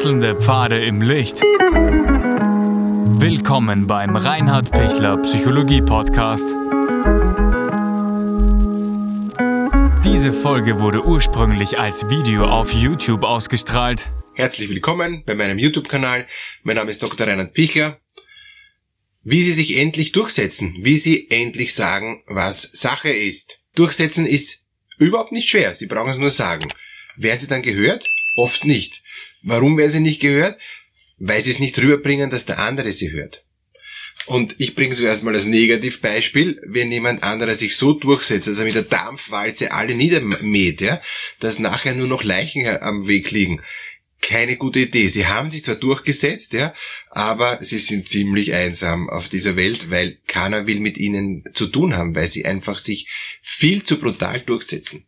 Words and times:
Wechselnde 0.00 0.34
Pfade 0.34 0.82
im 0.82 1.02
Licht. 1.02 1.42
Willkommen 3.20 3.86
beim 3.86 4.16
Reinhard 4.16 4.70
Pichler 4.70 5.18
Psychologie 5.18 5.82
Podcast. 5.82 6.46
Diese 10.02 10.32
Folge 10.32 10.80
wurde 10.80 11.04
ursprünglich 11.04 11.78
als 11.78 12.08
Video 12.08 12.46
auf 12.46 12.72
YouTube 12.72 13.24
ausgestrahlt. 13.24 14.08
Herzlich 14.32 14.70
willkommen 14.70 15.22
bei 15.26 15.34
meinem 15.34 15.58
YouTube-Kanal. 15.58 16.26
Mein 16.62 16.76
Name 16.76 16.90
ist 16.90 17.02
Dr. 17.02 17.26
Reinhard 17.26 17.52
Pichler. 17.52 18.00
Wie 19.22 19.42
Sie 19.42 19.52
sich 19.52 19.76
endlich 19.76 20.12
durchsetzen, 20.12 20.76
wie 20.80 20.96
Sie 20.96 21.28
endlich 21.28 21.74
sagen, 21.74 22.22
was 22.26 22.62
Sache 22.62 23.10
ist. 23.10 23.60
Durchsetzen 23.74 24.24
ist 24.24 24.62
überhaupt 24.96 25.32
nicht 25.32 25.50
schwer, 25.50 25.74
Sie 25.74 25.84
brauchen 25.84 26.12
es 26.12 26.16
nur 26.16 26.30
sagen. 26.30 26.66
Werden 27.18 27.38
Sie 27.40 27.48
dann 27.48 27.60
gehört? 27.60 28.08
Oft 28.36 28.64
nicht. 28.64 29.02
Warum 29.42 29.78
werden 29.78 29.92
sie 29.92 30.00
nicht 30.00 30.20
gehört? 30.20 30.58
Weil 31.18 31.40
sie 31.40 31.50
es 31.50 31.58
nicht 31.58 31.78
rüberbringen, 31.78 32.30
dass 32.30 32.46
der 32.46 32.58
andere 32.58 32.92
sie 32.92 33.12
hört. 33.12 33.44
Und 34.26 34.54
ich 34.58 34.74
bringe 34.74 34.94
so 34.94 35.04
erstmal 35.04 35.34
als 35.34 35.46
Negativbeispiel, 35.46 36.60
wenn 36.66 36.92
jemand 36.92 37.22
anderer 37.22 37.54
sich 37.54 37.76
so 37.76 37.92
durchsetzt, 37.92 38.48
also 38.48 38.64
mit 38.64 38.74
der 38.74 38.82
Dampfwalze 38.82 39.72
alle 39.72 39.94
niedermäht, 39.94 40.80
ja, 40.80 41.00
dass 41.40 41.58
nachher 41.58 41.94
nur 41.94 42.06
noch 42.06 42.22
Leichen 42.22 42.66
am 42.66 43.06
Weg 43.08 43.30
liegen. 43.30 43.62
Keine 44.20 44.56
gute 44.56 44.80
Idee. 44.80 45.08
Sie 45.08 45.26
haben 45.26 45.48
sich 45.48 45.64
zwar 45.64 45.76
durchgesetzt, 45.76 46.52
ja, 46.52 46.74
aber 47.08 47.58
sie 47.62 47.78
sind 47.78 48.10
ziemlich 48.10 48.52
einsam 48.52 49.08
auf 49.08 49.28
dieser 49.30 49.56
Welt, 49.56 49.90
weil 49.90 50.18
keiner 50.26 50.66
will 50.66 50.80
mit 50.80 50.98
ihnen 50.98 51.42
zu 51.54 51.66
tun 51.66 51.94
haben, 51.94 52.14
weil 52.14 52.26
sie 52.26 52.44
einfach 52.44 52.78
sich 52.78 53.08
viel 53.40 53.82
zu 53.82 53.98
brutal 53.98 54.40
durchsetzen. 54.40 55.06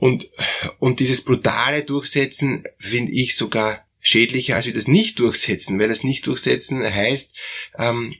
Und, 0.00 0.30
und 0.78 0.98
dieses 0.98 1.22
brutale 1.22 1.84
Durchsetzen 1.84 2.64
finde 2.78 3.12
ich 3.12 3.36
sogar 3.36 3.86
schädlicher 4.00 4.56
als 4.56 4.64
wir 4.64 4.72
das 4.72 4.88
Nicht-Durchsetzen, 4.88 5.78
weil 5.78 5.88
das 5.88 6.04
Nicht-Durchsetzen 6.04 6.82
heißt, 6.82 7.34
ähm, 7.76 8.14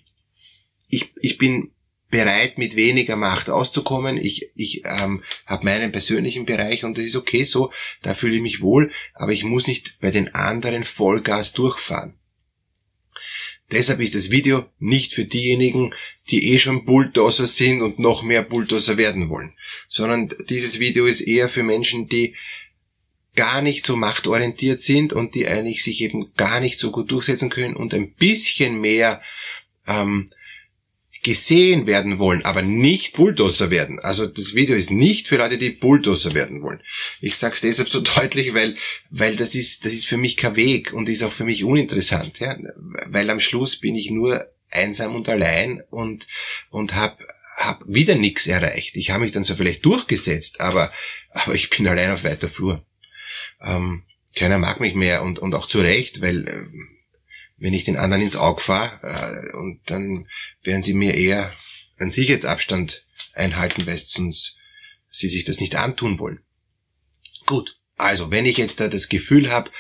ich, 0.89 1.11
ich 1.23 1.39
bin 1.39 1.71
bereit, 2.11 2.59
mit 2.59 2.77
weniger 2.77 3.17
Macht 3.17 3.49
auszukommen. 3.49 4.19
Ich, 4.19 4.51
ich 4.55 4.83
ähm, 4.85 5.23
habe 5.47 5.65
meinen 5.65 5.91
persönlichen 5.91 6.45
Bereich 6.45 6.85
und 6.85 6.99
das 6.99 7.07
ist 7.07 7.17
okay 7.17 7.45
so, 7.45 7.73
da 8.03 8.13
fühle 8.13 8.37
ich 8.37 8.43
mich 8.43 8.61
wohl, 8.61 8.93
aber 9.15 9.33
ich 9.33 9.45
muss 9.45 9.67
nicht 9.67 9.97
bei 10.01 10.11
den 10.11 10.35
anderen 10.35 10.85
Vollgas 10.85 11.55
durchfahren. 11.55 12.20
Deshalb 13.73 14.01
ist 14.01 14.15
das 14.15 14.31
Video 14.31 14.67
nicht 14.79 15.15
für 15.15 15.25
diejenigen, 15.25 15.95
die 16.31 16.53
eh 16.53 16.59
schon 16.59 16.85
Bulldozer 16.85 17.47
sind 17.47 17.83
und 17.83 17.99
noch 17.99 18.23
mehr 18.23 18.43
Bulldozer 18.43 18.97
werden 18.97 19.29
wollen, 19.31 19.55
sondern 19.89 20.33
dieses 20.49 20.81
Video 20.81 21.07
ist 21.07 21.21
eher 21.21 21.49
für 21.49 21.63
Menschen, 21.63 22.09
die 22.09 22.35
gar 23.37 23.63
nicht 23.63 23.87
so 23.87 23.97
machtorientiert 23.97 24.83
sind 24.83 25.13
und 25.13 25.35
die 25.35 25.47
eigentlich 25.47 25.85
sich 25.85 26.01
eben 26.01 26.33
gar 26.35 26.61
nicht 26.61 26.79
so 26.79 26.91
gut 26.91 27.11
durchsetzen 27.11 27.49
können 27.49 27.77
und 27.77 27.95
ein 27.95 28.13
bisschen 28.13 28.81
mehr 28.81 29.23
ähm, 29.87 30.31
gesehen 31.23 31.87
werden 31.87 32.19
wollen, 32.19 32.45
aber 32.45 32.63
nicht 32.63 33.15
Bulldozer 33.15 33.71
werden. 33.71 34.01
Also 34.01 34.27
das 34.27 34.55
Video 34.55 34.75
ist 34.75 34.91
nicht 34.91 35.29
für 35.29 35.37
Leute, 35.37 35.59
die 35.59 35.71
Bulldozer 35.71 36.33
werden 36.33 36.63
wollen. 36.63 36.81
Ich 37.21 37.37
sage 37.37 37.55
es 37.55 37.61
deshalb 37.61 37.89
so 37.89 38.01
deutlich, 38.17 38.55
weil, 38.55 38.77
weil 39.11 39.37
das 39.37 39.55
ist, 39.55 39.85
das 39.85 39.93
ist 39.93 40.07
für 40.07 40.17
mich 40.17 40.37
kein 40.37 40.57
Weg 40.57 40.93
und 40.93 41.09
ist 41.09 41.23
auch 41.23 41.33
für 41.33 41.45
mich 41.45 41.65
uninteressant, 41.65 42.39
ja? 42.39 42.57
weil 43.07 43.29
am 43.29 43.41
Schluss 43.41 43.77
bin 43.77 43.97
ich 43.97 44.11
nur 44.11 44.51
einsam 44.71 45.15
und 45.15 45.29
allein 45.29 45.83
und, 45.91 46.27
und 46.71 46.95
habe 46.95 47.19
hab 47.57 47.83
wieder 47.87 48.15
nichts 48.15 48.47
erreicht. 48.47 48.97
Ich 48.97 49.11
habe 49.11 49.25
mich 49.25 49.33
dann 49.33 49.45
so 49.45 49.55
vielleicht 49.55 49.85
durchgesetzt, 49.85 50.61
aber, 50.61 50.91
aber 51.33 51.55
ich 51.55 51.69
bin 51.69 51.87
allein 51.87 52.13
auf 52.13 52.25
weiter 52.25 52.49
Flur. 52.49 52.83
Ähm, 53.61 54.05
keiner 54.35 54.59
mag 54.59 54.81
mich 54.81 54.95
mehr 54.95 55.23
und, 55.23 55.39
und 55.39 55.55
auch 55.55 55.67
zu 55.67 55.81
Recht, 55.81 56.23
weil 56.23 56.49
ähm, 56.49 56.89
wenn 57.61 57.75
ich 57.75 57.85
den 57.85 57.97
anderen 57.97 58.23
ins 58.23 58.37
Auge 58.37 58.61
fahre, 58.61 59.01
äh, 59.03 59.57
und 59.57 59.81
dann 59.87 60.27
werden 60.63 60.83
sie 60.83 60.95
mir 60.95 61.15
eher 61.15 61.53
einen 61.99 62.11
Sicherheitsabstand 62.11 63.07
einhalten, 63.35 63.87
weil 63.87 63.97
sonst 63.97 64.59
sie 65.11 65.29
sich 65.29 65.45
das 65.45 65.61
nicht 65.61 65.77
antun 65.77 66.19
wollen. 66.19 66.41
Gut, 67.47 67.77
also 67.97 68.31
wenn 68.31 68.47
ich 68.47 68.57
jetzt 68.57 68.81
da 68.81 68.89
das 68.89 69.09
Gefühl 69.09 69.51
habe, 69.51 69.71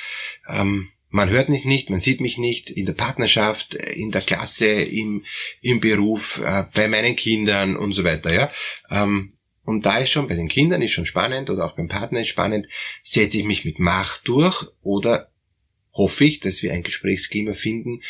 ähm, 0.47 0.91
man 1.09 1.31
hört 1.31 1.49
mich 1.49 1.65
nicht, 1.65 1.91
man 1.91 2.01
sieht 2.01 2.21
mich 2.21 2.39
nicht 2.39 2.71
in 2.71 2.87
der 2.87 2.93
Partnerschaft, 2.93 3.75
in 3.75 4.13
der 4.13 4.21
Klasse, 4.21 4.71
im, 4.71 5.25
im 5.61 5.81
Beruf, 5.81 6.41
äh, 6.45 6.65
bei 6.75 6.87
meinen 6.87 7.17
Kindern 7.17 7.77
und 7.77 7.93
so 7.93 8.05
weiter, 8.05 8.33
ja. 8.33 8.53
Ähm, 8.91 9.33
und 9.65 9.87
da 9.87 9.99
ist 9.99 10.11
schon, 10.11 10.29
bei 10.29 10.35
den 10.35 10.49
Kindern 10.49 10.83
ist 10.83 10.93
schon 10.93 11.07
spannend 11.07 11.51
oder 11.51 11.65
auch 11.65 11.77
beim 11.77 11.89
Partner 11.89 12.21
ist 12.21 12.29
spannend, 12.29 12.67
setze 13.03 13.39
ich 13.39 13.45
mich 13.45 13.65
mit 13.65 13.79
Macht 13.79 14.23
durch 14.25 14.67
oder 14.83 15.31
hoffe 15.93 16.25
ich, 16.25 16.41
dass 16.41 16.63
wir 16.63 16.73
ein 16.73 16.83
Gesprächsklima 16.83 17.55
finden, 17.55 18.03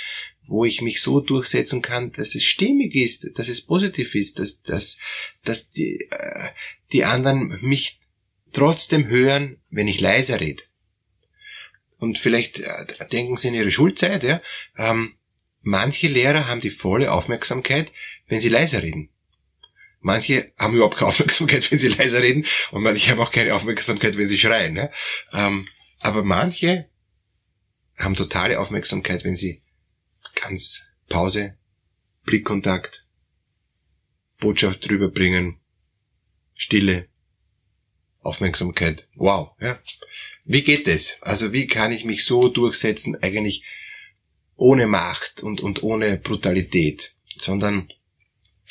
wo 0.46 0.64
ich 0.64 0.80
mich 0.80 1.00
so 1.00 1.20
durchsetzen 1.20 1.80
kann, 1.80 2.12
dass 2.12 2.34
es 2.34 2.44
stimmig 2.44 2.94
ist, 2.94 3.38
dass 3.38 3.48
es 3.48 3.64
positiv 3.64 4.14
ist, 4.14 4.38
dass, 4.38 4.62
dass, 4.62 4.98
dass 5.44 5.70
die, 5.70 6.08
äh, 6.10 6.48
die 6.92 7.04
anderen 7.04 7.58
mich 7.62 8.00
trotzdem 8.52 9.08
hören, 9.08 9.58
wenn 9.70 9.86
ich 9.86 10.00
leiser 10.00 10.40
rede. 10.40 10.64
Und 11.98 12.18
vielleicht 12.18 12.60
äh, 12.60 12.86
denken 13.12 13.36
Sie 13.36 13.48
in 13.48 13.54
Ihre 13.54 13.70
Schulzeit, 13.70 14.24
ja, 14.24 14.42
ähm, 14.76 15.14
manche 15.62 16.08
Lehrer 16.08 16.48
haben 16.48 16.60
die 16.60 16.70
volle 16.70 17.12
Aufmerksamkeit, 17.12 17.92
wenn 18.26 18.40
sie 18.40 18.48
leiser 18.48 18.82
reden. 18.82 19.10
Manche 20.00 20.52
haben 20.58 20.74
überhaupt 20.74 20.96
keine 20.96 21.10
Aufmerksamkeit, 21.10 21.70
wenn 21.70 21.78
sie 21.78 21.88
leiser 21.88 22.22
reden, 22.22 22.46
und 22.70 22.82
manche 22.82 23.10
haben 23.10 23.20
auch 23.20 23.32
keine 23.32 23.54
Aufmerksamkeit, 23.54 24.16
wenn 24.16 24.26
sie 24.26 24.38
schreien. 24.38 24.76
Ja? 24.76 24.90
Ähm, 25.32 25.68
aber 26.00 26.24
manche 26.24 26.88
haben 28.00 28.14
totale 28.14 28.58
Aufmerksamkeit, 28.58 29.24
wenn 29.24 29.36
sie 29.36 29.62
ganz 30.34 30.86
Pause, 31.08 31.56
Blickkontakt, 32.24 33.06
Botschaft 34.38 34.88
drüber 34.88 35.10
bringen, 35.10 35.60
Stille, 36.54 37.08
Aufmerksamkeit. 38.20 39.06
Wow, 39.14 39.52
ja. 39.60 39.78
Wie 40.44 40.62
geht 40.62 40.88
es? 40.88 41.18
Also 41.20 41.52
wie 41.52 41.66
kann 41.66 41.92
ich 41.92 42.04
mich 42.04 42.24
so 42.24 42.48
durchsetzen, 42.48 43.16
eigentlich 43.22 43.64
ohne 44.56 44.86
Macht 44.86 45.42
und, 45.42 45.60
und 45.60 45.82
ohne 45.82 46.18
Brutalität, 46.18 47.14
sondern 47.36 47.92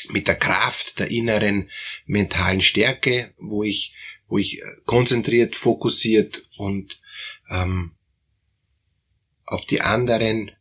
mit 0.10 0.28
der 0.28 0.36
Kraft 0.36 1.00
der 1.00 1.10
inneren 1.10 1.70
mentalen 2.06 2.62
Stärke, 2.62 3.34
wo 3.38 3.64
ich, 3.64 3.94
wo 4.28 4.38
ich 4.38 4.62
konzentriert, 4.86 5.56
fokussiert 5.56 6.48
und 6.58 7.02
ähm, 7.50 7.96
auf 9.50 9.66
die 9.66 9.82
anderen 9.82 10.52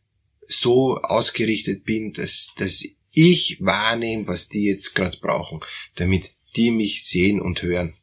so 0.47 0.97
ausgerichtet 0.97 1.85
bin, 1.85 2.13
dass, 2.13 2.53
dass 2.57 2.83
ich 3.11 3.57
wahrnehme, 3.59 4.27
was 4.27 4.49
die 4.49 4.65
jetzt 4.65 4.95
gerade 4.95 5.17
brauchen, 5.21 5.61
damit 5.95 6.31
die 6.55 6.71
mich 6.71 7.03
sehen 7.05 7.39
und 7.39 7.61
hören. 7.61 7.93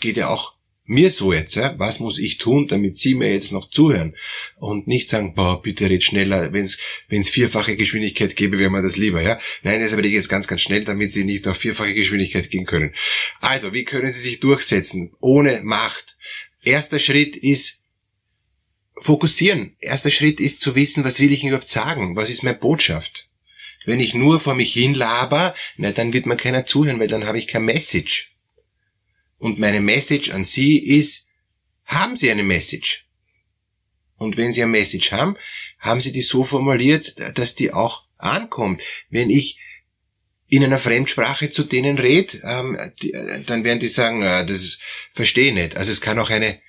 Geht 0.00 0.16
ja 0.16 0.28
auch 0.28 0.54
mir 0.84 1.10
so 1.10 1.32
jetzt, 1.32 1.54
ja? 1.54 1.78
was 1.78 2.00
muss 2.00 2.18
ich 2.18 2.38
tun, 2.38 2.66
damit 2.66 2.98
Sie 2.98 3.14
mir 3.14 3.32
jetzt 3.32 3.52
noch 3.52 3.70
zuhören 3.70 4.16
und 4.56 4.88
nicht 4.88 5.08
sagen, 5.08 5.34
boah, 5.34 5.62
bitte 5.62 5.88
red 5.88 6.02
schneller, 6.02 6.52
wenn 6.52 6.64
es 6.64 7.30
vierfache 7.30 7.76
Geschwindigkeit 7.76 8.34
gäbe, 8.34 8.58
wäre 8.58 8.70
mir 8.70 8.82
das 8.82 8.96
lieber, 8.96 9.22
ja? 9.22 9.38
Nein, 9.62 9.80
das 9.80 9.92
werde 9.92 10.08
ich 10.08 10.14
jetzt 10.14 10.28
ganz, 10.28 10.48
ganz 10.48 10.62
schnell, 10.62 10.84
damit 10.84 11.12
Sie 11.12 11.24
nicht 11.24 11.46
auf 11.46 11.58
vierfache 11.58 11.94
Geschwindigkeit 11.94 12.50
gehen 12.50 12.66
können. 12.66 12.92
Also, 13.40 13.72
wie 13.72 13.84
können 13.84 14.10
Sie 14.10 14.20
sich 14.20 14.40
durchsetzen 14.40 15.12
ohne 15.20 15.60
Macht? 15.62 16.16
Erster 16.64 16.98
Schritt 16.98 17.36
ist 17.36 17.79
fokussieren. 19.00 19.76
Erster 19.80 20.10
Schritt 20.10 20.40
ist 20.40 20.60
zu 20.60 20.74
wissen, 20.74 21.04
was 21.04 21.20
will 21.20 21.32
ich 21.32 21.44
überhaupt 21.44 21.68
sagen? 21.68 22.16
Was 22.16 22.30
ist 22.30 22.42
meine 22.42 22.58
Botschaft? 22.58 23.28
Wenn 23.86 24.00
ich 24.00 24.14
nur 24.14 24.40
vor 24.40 24.54
mich 24.54 24.72
hin 24.72 24.94
laber, 24.94 25.54
na, 25.76 25.90
dann 25.92 26.12
wird 26.12 26.26
mir 26.26 26.36
keiner 26.36 26.66
zuhören, 26.66 27.00
weil 27.00 27.08
dann 27.08 27.26
habe 27.26 27.38
ich 27.38 27.46
kein 27.46 27.64
Message. 27.64 28.32
Und 29.38 29.58
meine 29.58 29.80
Message 29.80 30.30
an 30.30 30.44
Sie 30.44 30.78
ist, 30.78 31.26
haben 31.86 32.14
Sie 32.14 32.30
eine 32.30 32.42
Message? 32.42 33.06
Und 34.18 34.36
wenn 34.36 34.52
Sie 34.52 34.62
eine 34.62 34.70
Message 34.70 35.12
haben, 35.12 35.36
haben 35.78 36.00
Sie 36.00 36.12
die 36.12 36.20
so 36.20 36.44
formuliert, 36.44 37.16
dass 37.34 37.54
die 37.54 37.72
auch 37.72 38.04
ankommt. 38.18 38.82
Wenn 39.08 39.30
ich 39.30 39.58
in 40.46 40.62
einer 40.62 40.78
Fremdsprache 40.78 41.48
zu 41.50 41.64
denen 41.64 41.98
rede, 41.98 42.42
ähm, 42.44 42.92
die, 43.00 43.12
dann 43.46 43.64
werden 43.64 43.78
die 43.78 43.88
sagen, 43.88 44.22
äh, 44.22 44.44
das 44.44 44.78
verstehe 45.14 45.48
ich 45.48 45.54
nicht. 45.54 45.76
Also 45.76 45.90
es 45.90 46.00
kann 46.00 46.18
auch 46.18 46.28
eine 46.28 46.60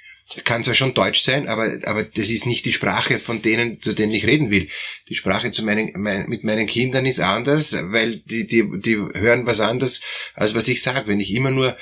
kann 0.44 0.63
zwar 0.63 0.74
schon 0.74 0.94
Deutsch 0.94 1.22
sein, 1.22 1.48
aber, 1.48 1.80
aber 1.83 2.04
das 2.04 2.30
ist 2.30 2.45
nicht 2.45 2.66
die 2.66 2.74
Sprache 2.74 3.19
von 3.19 3.42
denen, 3.42 3.81
zu 3.81 3.94
denen 3.94 4.12
ich 4.12 4.25
reden 4.25 4.51
will. 4.51 4.69
Die 5.10 5.16
Sprache 5.16 5.51
zu 5.51 5.63
meinen, 5.63 5.92
mein, 5.95 6.28
mit 6.30 6.44
meinen 6.44 6.68
Kindern 6.68 7.06
ist 7.06 7.19
anders, 7.19 7.78
weil 7.81 8.18
die, 8.18 8.48
die, 8.48 8.69
die 8.80 8.95
hören 8.95 9.45
was 9.45 9.60
anderes, 9.60 10.01
als 10.33 10.56
was 10.56 10.68
ich 10.68 10.81
sage. 10.81 11.07
Wenn 11.07 11.19
ich 11.19 11.33
immer 11.33 11.51
nur 11.51 11.78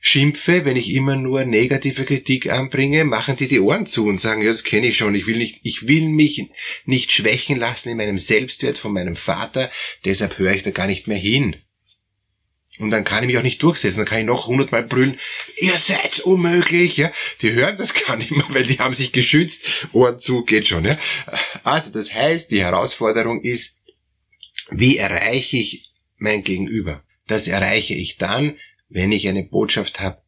schimpfe, 0.00 0.64
wenn 0.64 0.76
ich 0.76 0.92
immer 0.94 1.16
nur 1.16 1.44
negative 1.44 2.04
Kritik 2.04 2.50
anbringe, 2.50 3.04
machen 3.04 3.36
die 3.36 3.48
die 3.48 3.60
Ohren 3.60 3.86
zu 3.86 4.06
und 4.06 4.18
sagen, 4.18 4.42
ja, 4.42 4.50
das 4.50 4.64
kenne 4.64 4.88
ich 4.88 4.96
schon, 4.96 5.14
ich 5.14 5.26
will 5.26 5.36
nicht, 5.36 5.60
ich 5.62 5.86
will 5.86 6.08
mich 6.08 6.48
nicht 6.86 7.12
schwächen 7.12 7.58
lassen 7.58 7.90
in 7.90 7.98
meinem 7.98 8.18
Selbstwert 8.18 8.78
von 8.78 8.92
meinem 8.92 9.16
Vater, 9.16 9.70
deshalb 10.04 10.38
höre 10.38 10.54
ich 10.54 10.62
da 10.62 10.70
gar 10.70 10.86
nicht 10.86 11.06
mehr 11.06 11.18
hin. 11.18 11.56
Und 12.80 12.90
dann 12.90 13.04
kann 13.04 13.22
ich 13.22 13.26
mich 13.26 13.38
auch 13.38 13.42
nicht 13.42 13.62
durchsetzen. 13.62 13.98
Dann 13.98 14.06
kann 14.06 14.20
ich 14.20 14.26
noch 14.26 14.46
hundertmal 14.46 14.82
brüllen, 14.82 15.18
ihr 15.56 15.76
seid 15.76 16.20
unmöglich. 16.20 16.96
Ja? 16.96 17.12
Die 17.42 17.52
hören 17.52 17.76
das 17.76 17.94
gar 17.94 18.16
nicht 18.16 18.30
mehr, 18.30 18.46
weil 18.48 18.64
die 18.64 18.78
haben 18.78 18.94
sich 18.94 19.12
geschützt. 19.12 19.88
Ohren 19.92 20.18
zu, 20.18 20.44
geht 20.44 20.66
schon. 20.66 20.84
Ja? 20.84 20.98
Also 21.62 21.92
das 21.92 22.14
heißt, 22.14 22.50
die 22.50 22.62
Herausforderung 22.62 23.42
ist, 23.42 23.76
wie 24.70 24.96
erreiche 24.96 25.56
ich 25.56 25.92
mein 26.16 26.42
Gegenüber? 26.42 27.02
Das 27.26 27.48
erreiche 27.48 27.94
ich 27.94 28.18
dann, 28.18 28.56
wenn 28.88 29.12
ich 29.12 29.28
eine 29.28 29.44
Botschaft 29.44 30.00
habe, 30.00 30.22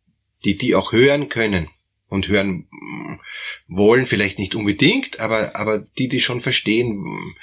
die 0.44 0.56
die 0.56 0.74
auch 0.74 0.92
hören 0.92 1.28
können 1.28 1.68
und 2.08 2.28
hören 2.28 2.68
mm, 2.70 3.20
wollen, 3.68 4.06
vielleicht 4.06 4.38
nicht 4.38 4.54
unbedingt, 4.54 5.20
aber, 5.20 5.56
aber 5.56 5.78
die, 5.78 6.08
die 6.08 6.20
schon 6.20 6.40
verstehen, 6.40 6.98
mm, 6.98 7.34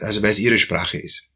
also 0.00 0.22
weil 0.22 0.30
es 0.30 0.38
ihre 0.38 0.58
Sprache 0.58 0.98
ist. 0.98 1.28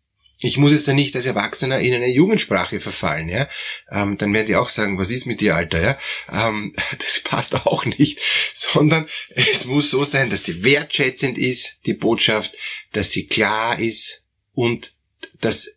Ich 0.43 0.57
muss 0.57 0.73
jetzt 0.73 0.89
da 0.89 0.95
nicht 0.95 1.15
als 1.15 1.27
Erwachsener 1.27 1.81
in 1.81 1.93
eine 1.93 2.09
Jugendsprache 2.09 2.81
verfallen, 2.81 3.29
ja. 3.29 3.49
Ähm, 3.91 4.17
dann 4.17 4.33
werden 4.33 4.47
die 4.47 4.57
auch 4.57 4.71
sagen, 4.71 4.99
was 4.99 5.11
ist 5.11 5.27
mit 5.27 5.43
dir, 5.43 5.55
Alter, 5.55 5.81
ja. 5.81 5.99
Ähm, 6.33 6.75
das 6.99 7.21
passt 7.21 7.55
auch 7.67 7.85
nicht. 7.85 8.19
Sondern 8.55 9.09
es 9.35 9.67
muss 9.67 9.91
so 9.91 10.03
sein, 10.05 10.31
dass 10.31 10.45
sie 10.45 10.65
wertschätzend 10.65 11.37
ist, 11.37 11.79
die 11.85 11.93
Botschaft, 11.93 12.55
dass 12.93 13.11
sie 13.11 13.27
klar 13.27 13.79
ist 13.79 14.25
und 14.55 14.95
dass 15.41 15.77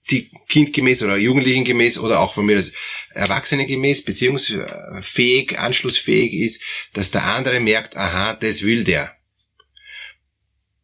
sie 0.00 0.30
kindgemäß 0.48 1.02
oder 1.02 1.16
jugendlichengemäß 1.16 1.98
oder 1.98 2.20
auch 2.20 2.34
von 2.34 2.46
mir 2.46 2.56
das 2.56 2.72
Erwachsene 3.10 3.66
gemäß, 3.66 4.04
beziehungsfähig, 4.04 5.58
anschlussfähig 5.58 6.32
ist, 6.34 6.62
dass 6.92 7.10
der 7.10 7.24
andere 7.24 7.58
merkt, 7.58 7.96
aha, 7.96 8.34
das 8.34 8.62
will 8.62 8.84
der. 8.84 9.16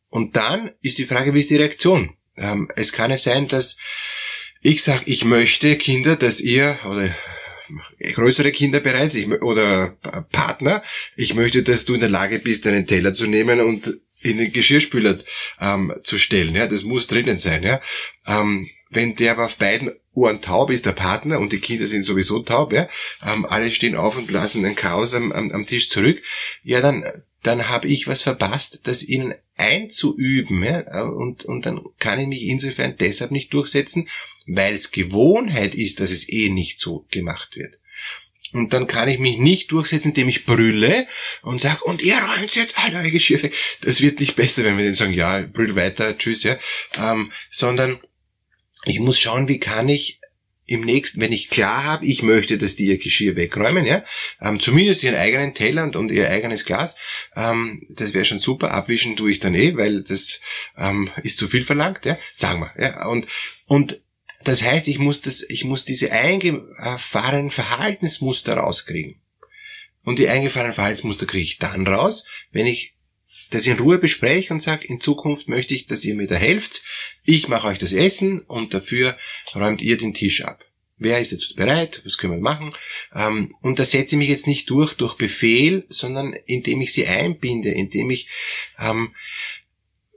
Und 0.09 0.37
dann 0.37 0.73
ist 0.81 0.99
die 0.99 1.05
Frage, 1.05 1.35
wie 1.35 1.41
ist 1.41 1.51
die 1.51 1.56
Reaktion? 1.56 2.18
Ähm, 2.38 2.70
es 2.76 2.93
kann 2.93 3.11
es 3.11 3.25
sein, 3.25 3.49
dass 3.49 3.79
ich 4.61 4.82
sage, 4.82 5.02
ich 5.06 5.25
möchte 5.25 5.76
Kinder, 5.76 6.17
dass 6.17 6.40
ihr 6.40 6.79
oder 6.85 7.14
größere 8.00 8.50
Kinder 8.50 8.81
bereits 8.81 9.14
ich, 9.14 9.31
oder 9.43 9.96
Partner, 10.32 10.82
ich 11.17 11.35
möchte, 11.35 11.62
dass 11.62 11.85
du 11.85 11.94
in 11.94 12.00
der 12.00 12.08
Lage 12.08 12.38
bist, 12.38 12.67
einen 12.67 12.87
Teller 12.87 13.14
zu 13.14 13.26
nehmen 13.26 13.61
und 13.61 13.99
in 14.20 14.38
den 14.38 14.52
Geschirrspüler 14.52 15.17
ähm, 15.61 15.94
zu 16.02 16.19
stellen. 16.19 16.55
Ja, 16.55 16.67
das 16.67 16.85
muss 16.85 17.06
drinnen 17.06 17.38
sein. 17.38 17.62
Ja, 17.62 17.81
ähm, 18.26 18.69
wenn 18.91 19.14
der 19.14 19.32
aber 19.32 19.44
auf 19.44 19.58
beiden 19.58 19.93
Ohren 20.19 20.41
taub 20.41 20.70
ist, 20.70 20.87
der 20.87 20.93
Partner 20.93 21.38
und 21.38 21.53
die 21.53 21.61
Kinder 21.61 21.87
sind 21.87 22.03
sowieso 22.03 22.41
taub, 22.41 22.73
ja, 22.73 22.88
ähm, 23.25 23.47
alle 23.47 23.70
stehen 23.70 23.97
auf 23.97 24.17
und 24.17 24.31
lassen 24.31 24.65
ein 24.65 24.75
Chaos 24.75 25.15
am, 25.15 25.32
am, 25.32 25.50
am 25.50 25.67
Tisch 25.67 25.88
zurück, 25.88 26.23
ja, 26.62 26.81
dann 26.81 27.05
dann 27.43 27.69
habe 27.69 27.87
ich 27.87 28.09
was 28.09 28.23
verpasst, 28.23 28.81
das 28.85 29.05
ihnen 29.05 29.35
einzuüben, 29.56 30.62
ja, 30.65 31.03
und, 31.03 31.44
und 31.44 31.67
dann 31.67 31.81
kann 31.99 32.19
ich 32.19 32.26
mich 32.26 32.43
insofern 32.43 32.97
deshalb 32.99 33.31
nicht 33.31 33.53
durchsetzen, 33.53 34.09
weil 34.47 34.75
es 34.75 34.91
Gewohnheit 34.91 35.75
ist, 35.75 36.00
dass 36.00 36.11
es 36.11 36.29
eh 36.29 36.49
nicht 36.49 36.81
so 36.81 37.06
gemacht 37.11 37.55
wird. 37.55 37.79
Und 38.55 38.73
dann 38.73 38.87
kann 38.87 39.11
ich 39.11 39.19
mich 39.19 39.37
nicht 39.37 39.73
durchsetzen, 39.73 40.09
indem 40.09 40.31
ich 40.31 40.47
brülle 40.47 41.06
und 41.43 41.61
sage, 41.61 41.85
und 41.85 42.03
ihr 42.03 42.17
räumt 42.17 42.56
jetzt 42.56 42.82
alle 42.82 42.97
eure 42.97 43.11
Geschirr 43.11 43.43
weg. 43.43 43.55
Das 43.82 44.00
wird 44.00 44.20
nicht 44.20 44.37
besser, 44.37 44.65
wenn 44.65 44.79
wir 44.79 44.85
denen 44.85 44.94
sagen, 44.94 45.12
ja, 45.12 45.43
brüll 45.43 45.76
weiter, 45.76 46.17
tschüss, 46.17 46.44
ja. 46.44 46.59
Ähm, 46.97 47.31
sondern 47.50 48.00
ich 48.88 49.00
muss 49.00 49.19
schauen, 49.19 49.49
wie 49.49 49.58
kann 49.58 49.88
ich 49.88 50.20
im 50.69 50.82
nächsten, 50.82 51.20
wenn 51.20 51.32
ich 51.32 51.49
klar 51.49 51.85
habe, 51.85 52.05
ich 52.05 52.23
möchte, 52.23 52.58
dass 52.58 52.76
die 52.76 52.87
ihr 52.87 52.99
Geschirr 52.99 53.37
wegräumen, 53.37 53.87
ja, 53.87 54.05
ähm, 54.40 54.61
zumindest 54.61 55.02
ihren 55.02 55.17
eigenen 55.17 55.55
Teller 55.55 55.82
und, 55.82 55.96
und 55.96 56.11
ihr 56.11 56.29
eigenes 56.29 56.67
Glas, 56.67 56.96
ähm, 57.35 57.81
das 57.88 58.12
wäre 58.12 58.26
schon 58.26 58.38
super. 58.38 58.73
Abwischen 58.73 59.17
tue 59.17 59.31
ich 59.31 59.40
dann 59.40 59.55
eh, 59.55 59.76
weil 59.76 60.02
das 60.02 60.40
ähm, 60.76 61.11
ist 61.23 61.38
zu 61.38 61.49
viel 61.49 61.64
verlangt, 61.64 62.05
ja, 62.05 62.19
sagen 62.35 62.61
wir, 62.61 62.73
ja, 62.79 63.06
und 63.06 63.26
und 63.67 64.00
das 64.44 64.62
heißt, 64.62 64.88
ich 64.88 64.99
muss 64.99 65.23
das, 65.23 65.43
ich 65.49 65.64
muss 65.64 65.84
diese 65.84 66.12
eingefahrenen 66.12 67.50
Verhaltensmuster 67.50 68.58
rauskriegen. 68.58 69.20
Und 70.05 70.19
die 70.19 70.29
eingefahrenen 70.29 70.75
Verhaltensmuster 70.75 71.26
kriege 71.26 71.43
ich 71.43 71.58
dann 71.58 71.87
raus, 71.87 72.26
wenn 72.52 72.67
ich 72.67 72.94
das 73.50 73.67
in 73.67 73.79
Ruhe 73.79 73.99
bespreche 73.99 74.53
und 74.53 74.62
sage, 74.62 74.87
in 74.87 75.00
Zukunft 75.00 75.49
möchte 75.49 75.75
ich, 75.75 75.87
dass 75.87 76.05
ihr 76.05 76.15
mir 76.15 76.27
da 76.27 76.37
helft. 76.37 76.83
Ich 77.25 77.49
mache 77.49 77.69
euch 77.69 77.79
das 77.79 77.93
Essen 77.93 78.41
und 78.41 78.75
dafür 78.75 79.17
räumt 79.55 79.83
ihr 79.83 79.97
den 79.97 80.15
Tisch 80.15 80.45
ab. 80.45 80.65
Wer 80.99 81.21
ist 81.21 81.31
jetzt 81.31 81.55
bereit? 81.55 82.03
Was 82.05 82.19
können 82.19 82.35
wir 82.35 82.41
machen? 82.41 82.75
Ähm, 83.15 83.55
und 83.62 83.79
da 83.79 83.85
setze 83.85 84.17
ich 84.17 84.19
mich 84.19 84.29
jetzt 84.29 84.49
nicht 84.49 84.69
durch 84.69 84.95
durch 84.95 85.17
Befehl, 85.17 85.85
sondern 85.89 86.33
indem 86.33 86.81
ich 86.81 86.93
sie 86.93 87.06
einbinde, 87.06 87.71
indem 87.71 88.11
ich 88.11 88.29
ähm, 88.79 89.15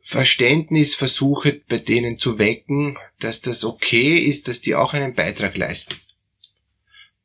Verständnis 0.01 0.95
versuche 0.95 1.61
bei 1.69 1.77
denen 1.77 2.17
zu 2.17 2.39
wecken, 2.39 2.97
dass 3.19 3.41
das 3.41 3.63
okay 3.63 4.17
ist, 4.17 4.47
dass 4.47 4.59
die 4.59 4.75
auch 4.75 4.93
einen 4.93 5.13
Beitrag 5.13 5.55
leisten. 5.55 5.95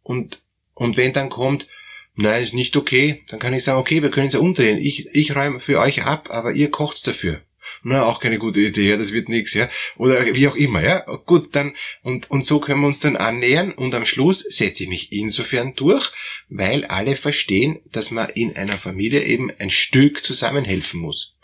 Und, 0.02 0.42
und 0.74 0.96
wenn 0.96 1.12
dann 1.12 1.30
kommt, 1.30 1.66
nein, 2.16 2.42
ist 2.42 2.54
nicht 2.54 2.76
okay, 2.76 3.22
dann 3.28 3.38
kann 3.38 3.54
ich 3.54 3.64
sagen, 3.64 3.78
okay, 3.78 4.02
wir 4.02 4.10
können 4.10 4.28
es 4.28 4.34
ja 4.34 4.40
umdrehen. 4.40 4.78
Ich, 4.78 5.08
ich 5.14 5.36
räume 5.36 5.60
für 5.60 5.78
euch 5.78 6.04
ab, 6.04 6.28
aber 6.30 6.52
ihr 6.52 6.70
kocht 6.70 7.06
dafür. 7.06 7.42
Na, 7.82 8.04
auch 8.04 8.18
keine 8.18 8.38
gute 8.38 8.60
Idee, 8.60 8.90
ja, 8.90 8.96
das 8.96 9.12
wird 9.12 9.28
nix, 9.28 9.54
ja. 9.54 9.70
Oder 9.96 10.34
wie 10.34 10.48
auch 10.48 10.56
immer, 10.56 10.82
ja. 10.82 11.04
Gut, 11.24 11.54
dann, 11.54 11.76
und, 12.02 12.28
und 12.30 12.44
so 12.44 12.58
können 12.58 12.80
wir 12.80 12.88
uns 12.88 12.98
dann 12.98 13.16
annähern 13.16 13.70
und 13.70 13.94
am 13.94 14.04
Schluss 14.04 14.40
setze 14.40 14.82
ich 14.82 14.88
mich 14.88 15.12
insofern 15.12 15.74
durch, 15.76 16.10
weil 16.48 16.84
alle 16.86 17.14
verstehen, 17.14 17.78
dass 17.92 18.10
man 18.10 18.30
in 18.30 18.56
einer 18.56 18.78
Familie 18.78 19.22
eben 19.22 19.52
ein 19.58 19.70
Stück 19.70 20.24
zusammenhelfen 20.24 20.98
muss. 20.98 21.36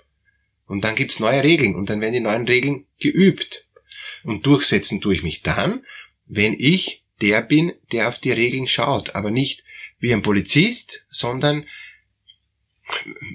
Und 0.66 0.82
dann 0.82 0.96
gibt's 0.96 1.20
neue 1.20 1.44
Regeln 1.44 1.76
und 1.76 1.90
dann 1.90 2.00
werden 2.00 2.14
die 2.14 2.20
neuen 2.20 2.48
Regeln 2.48 2.86
geübt. 2.98 3.69
Und 4.24 4.46
durchsetzen 4.46 5.00
tue 5.00 5.14
ich 5.14 5.22
mich 5.22 5.42
dann, 5.42 5.84
wenn 6.26 6.56
ich 6.58 7.04
der 7.20 7.42
bin, 7.42 7.72
der 7.92 8.08
auf 8.08 8.19
die 8.19 8.32
Regeln 8.32 8.66
schaut, 8.66 9.14
aber 9.14 9.30
nicht 9.30 9.64
wie 10.02 10.12
ein 10.12 10.20
Polizist, 10.20 11.06
sondern 11.08 11.64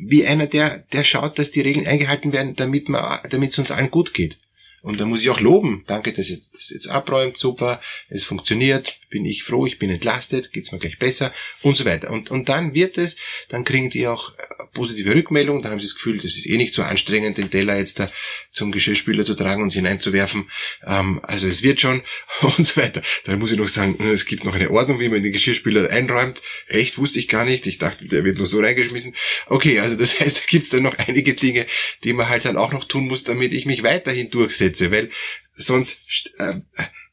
wie 0.03 0.27
einer, 0.27 0.45
der, 0.45 0.79
der 0.91 1.03
schaut, 1.03 1.39
dass 1.39 1.49
die 1.49 1.61
Regeln 1.61 1.87
eingehalten 1.87 2.33
werden, 2.33 2.55
damit 2.55 2.89
man, 2.89 3.21
damit 3.29 3.51
es 3.51 3.57
uns 3.57 3.71
allen 3.71 3.89
gut 3.89 4.13
geht. 4.13 4.37
Und 4.83 4.99
da 4.99 5.05
muss 5.05 5.21
ich 5.21 5.29
auch 5.29 5.39
loben. 5.39 5.85
Danke, 5.87 6.13
dass 6.13 6.29
ihr 6.29 6.39
das 6.53 6.69
jetzt 6.69 6.89
abräumt, 6.89 7.37
super, 7.37 7.81
es 8.09 8.25
funktioniert, 8.25 8.99
bin 9.09 9.25
ich 9.25 9.43
froh, 9.43 9.65
ich 9.65 9.79
bin 9.79 9.89
entlastet, 9.89 10.51
geht's 10.51 10.71
mir 10.71 10.79
gleich 10.79 10.99
besser 10.99 11.33
und 11.61 11.75
so 11.75 11.85
weiter. 11.85 12.11
Und, 12.11 12.29
und 12.29 12.49
dann 12.49 12.73
wird 12.73 12.97
es, 12.97 13.17
dann 13.49 13.63
kriegen 13.63 13.89
die 13.89 14.07
auch 14.07 14.33
positive 14.73 15.13
Rückmeldung, 15.13 15.61
dann 15.61 15.71
haben 15.71 15.79
sie 15.79 15.87
das 15.87 15.95
Gefühl, 15.95 16.17
das 16.17 16.37
ist 16.37 16.45
eh 16.45 16.57
nicht 16.57 16.73
so 16.73 16.83
anstrengend, 16.83 17.37
den 17.37 17.49
Teller 17.49 17.77
jetzt 17.77 17.99
da 17.99 18.09
zum 18.51 18.71
Geschirrspüler 18.71 19.25
zu 19.25 19.33
tragen 19.33 19.63
und 19.63 19.73
hineinzuwerfen. 19.73 20.49
Ähm, 20.85 21.19
also 21.23 21.47
es 21.47 21.63
wird 21.63 21.81
schon 21.81 22.03
und 22.41 22.65
so 22.65 22.81
weiter. 22.81 23.01
Dann 23.25 23.39
muss 23.39 23.51
ich 23.51 23.57
noch 23.57 23.67
sagen, 23.67 24.01
es 24.07 24.25
gibt 24.25 24.43
noch 24.43 24.53
eine 24.53 24.69
Ordnung, 24.69 24.99
wie 24.99 25.09
man 25.09 25.23
den 25.23 25.31
Geschirrspüler 25.31 25.89
einräumt. 25.89 26.41
Echt, 26.67 26.97
wusste 26.97 27.19
ich 27.19 27.27
gar 27.27 27.45
nicht. 27.45 27.67
Ich 27.67 27.77
dachte, 27.77 28.05
der 28.05 28.23
wird 28.23 28.37
nur 28.37 28.45
so 28.45 28.59
reingeschmissen. 28.59 29.15
Okay, 29.47 29.79
also 29.79 29.95
das 29.95 30.19
heißt, 30.19 30.37
da 30.37 30.41
gibt's 30.47 30.69
dann 30.69 30.83
noch 30.83 30.97
einige 30.97 31.33
Dinge, 31.33 31.65
die 32.03 32.13
man 32.13 32.29
halt 32.29 32.45
dann 32.45 32.57
auch 32.57 32.73
noch 32.73 32.85
tun 32.85 33.07
muss, 33.07 33.23
damit 33.23 33.53
ich 33.53 33.65
mich 33.65 33.83
weiterhin 33.83 34.29
durchsetze, 34.29 34.91
weil 34.91 35.09
sonst 35.53 36.01
äh, 36.37 36.61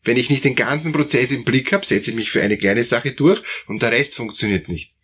wenn 0.04 0.16
ich 0.16 0.30
nicht 0.30 0.44
den 0.44 0.54
ganzen 0.54 0.92
Prozess 0.92 1.32
im 1.32 1.44
Blick 1.44 1.72
habe, 1.72 1.84
setze 1.84 2.10
ich 2.10 2.16
mich 2.16 2.30
für 2.30 2.42
eine 2.42 2.58
kleine 2.58 2.84
Sache 2.84 3.12
durch 3.12 3.42
und 3.66 3.82
der 3.82 3.92
Rest 3.92 4.14
funktioniert 4.14 4.68
nicht 4.68 4.94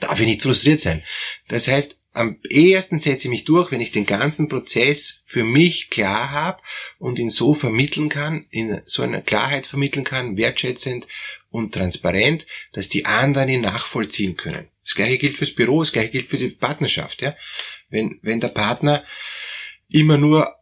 darf 0.00 0.20
ich 0.20 0.26
nicht 0.26 0.42
frustriert 0.42 0.80
sein. 0.80 1.02
Das 1.48 1.68
heißt, 1.68 1.98
am 2.12 2.38
ehesten 2.48 2.98
setze 2.98 3.26
ich 3.26 3.30
mich 3.30 3.44
durch, 3.44 3.72
wenn 3.72 3.80
ich 3.80 3.90
den 3.90 4.06
ganzen 4.06 4.48
Prozess 4.48 5.22
für 5.24 5.42
mich 5.42 5.90
klar 5.90 6.30
habe 6.30 6.62
und 6.98 7.18
ihn 7.18 7.30
so 7.30 7.54
vermitteln 7.54 8.08
kann, 8.08 8.46
in 8.50 8.82
so 8.86 9.02
einer 9.02 9.20
Klarheit 9.20 9.66
vermitteln 9.66 10.04
kann, 10.04 10.36
wertschätzend 10.36 11.08
und 11.50 11.74
transparent, 11.74 12.46
dass 12.72 12.88
die 12.88 13.04
anderen 13.04 13.48
ihn 13.48 13.62
nachvollziehen 13.62 14.36
können. 14.36 14.68
Das 14.82 14.94
gleiche 14.94 15.18
gilt 15.18 15.38
fürs 15.38 15.54
Büro, 15.54 15.80
das 15.80 15.92
gleiche 15.92 16.12
gilt 16.12 16.30
für 16.30 16.38
die 16.38 16.50
Partnerschaft. 16.50 17.20
Ja? 17.20 17.34
Wenn, 17.88 18.20
wenn 18.22 18.40
der 18.40 18.48
Partner 18.48 19.04
immer 19.88 20.18
nur 20.18 20.54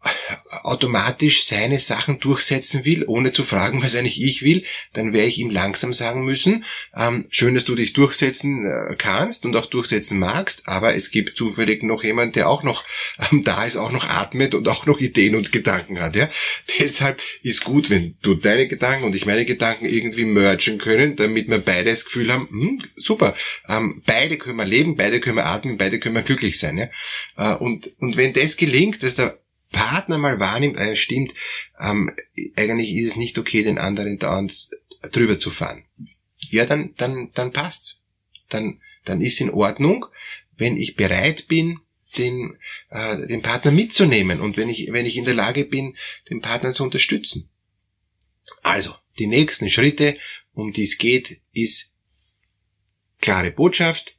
automatisch 0.62 1.44
seine 1.44 1.78
Sachen 1.78 2.20
durchsetzen 2.20 2.84
will, 2.84 3.04
ohne 3.06 3.32
zu 3.32 3.42
fragen, 3.42 3.82
was 3.82 3.94
eigentlich 3.94 4.22
ich 4.22 4.42
will, 4.42 4.64
dann 4.92 5.12
werde 5.12 5.28
ich 5.28 5.38
ihm 5.38 5.50
langsam 5.50 5.92
sagen 5.92 6.24
müssen, 6.24 6.64
ähm, 6.94 7.26
schön, 7.30 7.54
dass 7.54 7.64
du 7.64 7.74
dich 7.74 7.92
durchsetzen 7.92 8.66
äh, 8.66 8.94
kannst 8.96 9.44
und 9.44 9.56
auch 9.56 9.66
durchsetzen 9.66 10.18
magst, 10.18 10.62
aber 10.66 10.94
es 10.94 11.10
gibt 11.10 11.36
zufällig 11.36 11.82
noch 11.82 12.04
jemand, 12.04 12.36
der 12.36 12.48
auch 12.48 12.62
noch 12.62 12.84
ähm, 13.30 13.44
da 13.44 13.64
ist, 13.64 13.76
auch 13.76 13.92
noch 13.92 14.08
atmet 14.08 14.54
und 14.54 14.68
auch 14.68 14.86
noch 14.86 15.00
Ideen 15.00 15.34
und 15.34 15.52
Gedanken 15.52 16.00
hat. 16.00 16.16
Ja? 16.16 16.28
Deshalb 16.78 17.20
ist 17.42 17.64
gut, 17.64 17.90
wenn 17.90 18.16
du 18.22 18.34
deine 18.34 18.68
Gedanken 18.68 19.04
und 19.04 19.16
ich 19.16 19.26
meine 19.26 19.44
Gedanken 19.44 19.86
irgendwie 19.86 20.24
mergen 20.24 20.78
können, 20.78 21.16
damit 21.16 21.48
wir 21.48 21.58
beide 21.58 21.90
das 21.90 22.04
Gefühl 22.04 22.32
haben, 22.32 22.48
hm, 22.48 22.82
super, 22.96 23.34
ähm, 23.68 24.02
beide 24.06 24.36
können 24.36 24.56
wir 24.56 24.66
leben, 24.66 24.96
beide 24.96 25.20
können 25.20 25.36
wir 25.36 25.46
atmen, 25.46 25.78
beide 25.78 25.98
können 25.98 26.14
wir 26.14 26.22
glücklich 26.22 26.58
sein. 26.58 26.78
Ja? 26.78 26.88
Äh, 27.36 27.56
und, 27.56 27.90
und 27.98 28.16
wenn 28.16 28.32
das 28.32 28.56
gelingt, 28.56 29.02
dass 29.18 29.26
der 29.26 29.38
Partner 29.70 30.18
mal 30.18 30.38
wahrnimmt, 30.38 30.78
äh, 30.78 30.96
stimmt, 30.96 31.32
ähm, 31.80 32.12
eigentlich 32.56 32.92
ist 32.92 33.12
es 33.12 33.16
nicht 33.16 33.38
okay, 33.38 33.62
den 33.62 33.78
anderen 33.78 34.18
dauernd 34.18 34.70
drüber 35.10 35.38
zu 35.38 35.50
fahren. 35.50 35.84
Ja, 36.50 36.66
dann, 36.66 36.94
dann, 36.96 37.30
dann 37.34 37.52
passt's. 37.52 38.00
Dann, 38.48 38.80
dann 39.04 39.20
ist 39.20 39.40
in 39.40 39.50
Ordnung, 39.50 40.06
wenn 40.56 40.76
ich 40.76 40.94
bereit 40.94 41.48
bin, 41.48 41.80
den, 42.18 42.58
äh, 42.90 43.26
den 43.26 43.42
Partner 43.42 43.70
mitzunehmen 43.70 44.40
und 44.40 44.56
wenn 44.56 44.68
ich, 44.68 44.92
wenn 44.92 45.06
ich 45.06 45.16
in 45.16 45.24
der 45.24 45.34
Lage 45.34 45.64
bin, 45.64 45.96
den 46.28 46.42
Partner 46.42 46.72
zu 46.72 46.84
unterstützen. 46.84 47.48
Also, 48.62 48.94
die 49.18 49.26
nächsten 49.26 49.70
Schritte, 49.70 50.18
um 50.52 50.72
die 50.72 50.82
es 50.82 50.98
geht, 50.98 51.40
ist 51.52 51.92
klare 53.20 53.50
Botschaft, 53.50 54.16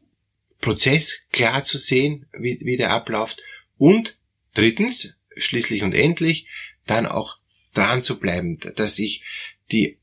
Prozess 0.60 1.22
klar 1.32 1.64
zu 1.64 1.78
sehen, 1.78 2.26
wie, 2.38 2.60
wie 2.62 2.78
der 2.78 2.92
abläuft 2.92 3.42
und 3.78 4.18
drittens, 4.54 5.16
schließlich 5.36 5.84
und 5.84 5.94
endlich, 5.94 6.48
dann 6.86 7.06
auch 7.06 7.38
dran 7.74 8.04
zu 8.04 8.20
bleiben, 8.20 8.60
dass 8.76 9.00
ich 9.00 9.24
die 9.72 9.98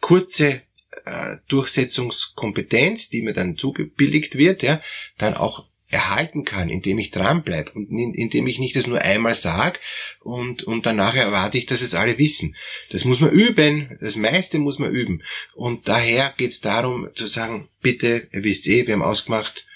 kurze 0.00 0.62
äh, 1.04 1.36
Durchsetzungskompetenz, 1.48 3.08
die 3.08 3.22
mir 3.22 3.32
dann 3.32 3.56
zugebilligt 3.56 4.36
wird, 4.36 4.62
ja, 4.62 4.82
dann 5.18 5.34
auch 5.34 5.66
erhalten 5.88 6.44
kann, 6.44 6.68
indem 6.68 6.98
ich 6.98 7.10
dranbleibe 7.10 7.70
und 7.70 7.88
indem 7.88 8.46
ich 8.48 8.58
nicht 8.58 8.74
das 8.74 8.86
nur 8.86 9.00
einmal 9.00 9.34
sage 9.34 9.78
und, 10.20 10.64
und 10.64 10.86
danach 10.86 11.14
erwarte 11.14 11.56
ich, 11.56 11.66
dass 11.66 11.82
es 11.82 11.94
alle 11.94 12.18
wissen. 12.18 12.56
Das 12.90 13.04
muss 13.04 13.20
man 13.20 13.30
üben, 13.30 13.96
das 14.00 14.16
meiste 14.16 14.58
muss 14.58 14.78
man 14.78 14.90
üben. 14.90 15.22
Und 15.54 15.86
daher 15.86 16.34
geht 16.36 16.50
es 16.50 16.60
darum 16.60 17.08
zu 17.14 17.26
sagen, 17.26 17.68
bitte, 17.80 18.28
ihr 18.32 18.42
wisst 18.42 18.66
eh, 18.66 18.86
wir 18.86 18.94
haben 18.94 19.02
ausgemacht, 19.02 19.66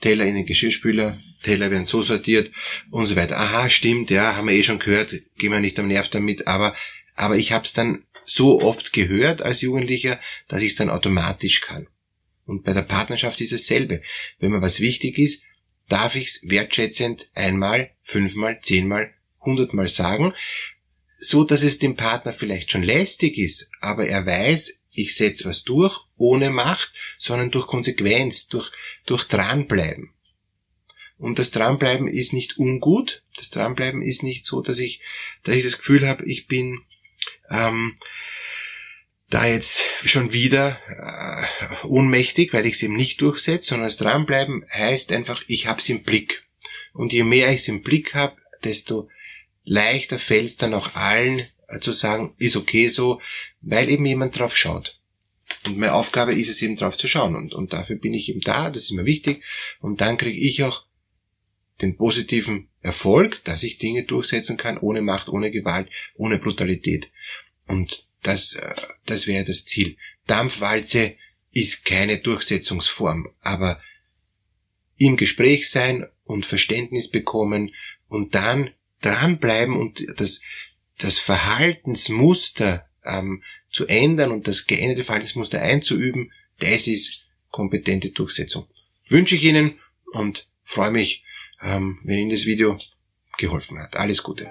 Teller 0.00 0.24
in 0.24 0.34
den 0.34 0.46
Geschirrspüler, 0.46 1.20
Teller 1.42 1.70
werden 1.70 1.84
so 1.84 2.02
sortiert 2.02 2.50
und 2.90 3.06
so 3.06 3.16
weiter. 3.16 3.38
Aha, 3.38 3.68
stimmt, 3.70 4.10
ja, 4.10 4.36
haben 4.36 4.48
wir 4.48 4.54
eh 4.54 4.62
schon 4.62 4.78
gehört, 4.78 5.10
gehen 5.38 5.52
wir 5.52 5.60
nicht 5.60 5.78
am 5.78 5.88
Nerv 5.88 6.08
damit, 6.08 6.46
aber, 6.46 6.74
aber 7.14 7.36
ich 7.36 7.52
habe 7.52 7.64
es 7.64 7.72
dann 7.72 8.04
so 8.24 8.60
oft 8.60 8.92
gehört 8.92 9.42
als 9.42 9.62
Jugendlicher, 9.62 10.20
dass 10.48 10.62
ich 10.62 10.70
es 10.70 10.76
dann 10.76 10.90
automatisch 10.90 11.60
kann. 11.62 11.86
Und 12.44 12.64
bei 12.64 12.72
der 12.72 12.82
Partnerschaft 12.82 13.40
ist 13.40 13.52
dasselbe. 13.52 14.02
Wenn 14.38 14.50
mir 14.50 14.62
was 14.62 14.80
wichtig 14.80 15.18
ist, 15.18 15.42
darf 15.88 16.16
ich 16.16 16.28
es 16.28 16.40
wertschätzend 16.44 17.30
einmal, 17.34 17.90
fünfmal, 18.02 18.60
zehnmal, 18.60 19.12
hundertmal 19.40 19.88
sagen, 19.88 20.34
so 21.18 21.44
dass 21.44 21.62
es 21.62 21.78
dem 21.78 21.96
Partner 21.96 22.32
vielleicht 22.32 22.70
schon 22.70 22.82
lästig 22.82 23.38
ist, 23.38 23.70
aber 23.80 24.06
er 24.06 24.24
weiß, 24.24 24.80
ich 24.90 25.14
setze 25.14 25.44
was 25.46 25.64
durch, 25.64 26.00
ohne 26.16 26.50
Macht, 26.50 26.92
sondern 27.18 27.50
durch 27.50 27.66
Konsequenz, 27.66 28.48
durch, 28.48 28.70
durch 29.06 29.24
Dranbleiben. 29.24 30.12
Und 31.18 31.38
das 31.38 31.50
Dranbleiben 31.50 32.06
ist 32.06 32.32
nicht 32.32 32.58
ungut, 32.58 33.22
das 33.36 33.50
Dranbleiben 33.50 34.02
ist 34.02 34.22
nicht 34.22 34.46
so, 34.46 34.62
dass 34.62 34.78
ich, 34.78 35.00
dass 35.42 35.56
ich 35.56 35.64
das 35.64 35.78
Gefühl 35.78 36.06
habe, 36.06 36.24
ich 36.24 36.46
bin 36.46 36.82
ähm, 37.50 37.96
da 39.28 39.46
jetzt 39.46 39.82
schon 40.04 40.32
wieder 40.32 40.78
äh, 40.88 41.86
ohnmächtig, 41.86 42.52
weil 42.52 42.66
ich 42.66 42.74
es 42.74 42.82
eben 42.82 42.96
nicht 42.96 43.20
durchsetze, 43.20 43.70
sondern 43.70 43.88
das 43.88 43.96
Dranbleiben 43.96 44.64
heißt 44.72 45.12
einfach, 45.12 45.42
ich 45.48 45.66
habe 45.66 45.80
es 45.80 45.88
im 45.88 46.02
Blick. 46.02 46.44
Und 46.94 47.12
je 47.12 47.24
mehr 47.24 47.50
ich 47.50 47.56
es 47.56 47.68
im 47.68 47.82
Blick 47.82 48.14
habe, 48.14 48.36
desto 48.64 49.08
leichter 49.64 50.18
fällt 50.18 50.46
es 50.46 50.56
dann 50.56 50.72
auch 50.72 50.94
allen 50.94 51.48
äh, 51.68 51.80
zu 51.80 51.92
sagen, 51.92 52.34
ist 52.38 52.56
okay 52.56 52.88
so, 52.88 53.20
weil 53.60 53.90
eben 53.90 54.06
jemand 54.06 54.38
drauf 54.38 54.56
schaut. 54.56 54.98
Und 55.66 55.78
meine 55.78 55.94
Aufgabe 55.94 56.34
ist 56.34 56.48
es 56.48 56.62
eben 56.62 56.76
drauf 56.76 56.96
zu 56.96 57.06
schauen. 57.06 57.34
Und, 57.34 57.54
und 57.54 57.72
dafür 57.72 57.96
bin 57.96 58.14
ich 58.14 58.28
eben 58.28 58.40
da, 58.40 58.70
das 58.70 58.84
ist 58.84 58.92
mir 58.92 59.04
wichtig. 59.04 59.42
Und 59.80 60.00
dann 60.00 60.16
kriege 60.16 60.38
ich 60.38 60.62
auch 60.62 60.84
den 61.80 61.96
positiven 61.96 62.68
Erfolg, 62.80 63.44
dass 63.44 63.62
ich 63.62 63.78
Dinge 63.78 64.04
durchsetzen 64.04 64.56
kann, 64.56 64.78
ohne 64.78 65.02
Macht, 65.02 65.28
ohne 65.28 65.50
Gewalt, 65.50 65.88
ohne 66.14 66.38
Brutalität. 66.38 67.10
Und 67.66 68.06
das, 68.22 68.54
äh, 68.54 68.74
das 69.06 69.26
wäre 69.26 69.44
das 69.44 69.64
Ziel. 69.64 69.96
Dampfwalze 70.26 71.16
ist 71.52 71.84
keine 71.84 72.18
Durchsetzungsform, 72.18 73.28
aber 73.40 73.80
im 74.96 75.16
Gespräch 75.16 75.70
sein 75.70 76.06
und 76.24 76.44
Verständnis 76.44 77.08
bekommen 77.08 77.74
und 78.08 78.34
dann 78.34 78.70
dranbleiben 79.00 79.76
und 79.76 80.04
das, 80.20 80.40
das 80.98 81.18
Verhaltensmuster 81.18 82.88
ähm, 83.04 83.42
zu 83.70 83.86
ändern 83.86 84.32
und 84.32 84.48
das 84.48 84.66
geänderte 84.66 85.04
Verhaltensmuster 85.04 85.62
einzuüben, 85.62 86.32
das 86.58 86.86
ist 86.86 87.26
kompetente 87.50 88.10
Durchsetzung. 88.10 88.66
Wünsche 89.08 89.36
ich 89.36 89.44
Ihnen 89.44 89.78
und 90.12 90.48
freue 90.64 90.90
mich, 90.90 91.24
ähm, 91.62 91.98
wenn 92.04 92.18
Ihnen 92.18 92.30
das 92.30 92.46
Video 92.46 92.76
geholfen 93.38 93.78
hat. 93.78 93.96
Alles 93.96 94.22
Gute. 94.22 94.48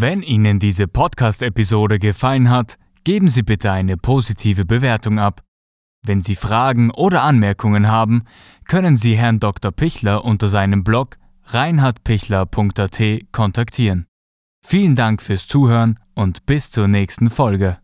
Wenn 0.00 0.22
Ihnen 0.22 0.60
diese 0.60 0.86
Podcast-Episode 0.86 1.98
gefallen 1.98 2.50
hat, 2.50 2.78
geben 3.02 3.26
Sie 3.26 3.42
bitte 3.42 3.72
eine 3.72 3.96
positive 3.96 4.64
Bewertung 4.64 5.18
ab. 5.18 5.42
Wenn 6.06 6.20
Sie 6.20 6.36
Fragen 6.36 6.92
oder 6.92 7.22
Anmerkungen 7.22 7.88
haben, 7.88 8.22
können 8.68 8.96
Sie 8.96 9.16
Herrn 9.16 9.40
Dr. 9.40 9.72
Pichler 9.72 10.24
unter 10.24 10.48
seinem 10.48 10.84
Blog 10.84 11.16
reinhardpichler.at 11.52 13.02
kontaktieren. 13.32 14.06
Vielen 14.64 14.96
Dank 14.96 15.22
fürs 15.22 15.46
Zuhören 15.46 15.98
und 16.14 16.44
bis 16.46 16.70
zur 16.70 16.88
nächsten 16.88 17.30
Folge. 17.30 17.78